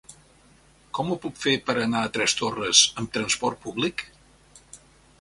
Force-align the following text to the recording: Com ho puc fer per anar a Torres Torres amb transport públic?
Com 0.99 1.11
ho 1.11 1.17
puc 1.25 1.37
fer 1.43 1.53
per 1.69 1.77
anar 1.83 2.03
a 2.07 2.11
Torres 2.17 2.37
Torres 2.41 2.83
amb 3.03 3.15
transport 3.19 3.65
públic? 3.67 4.07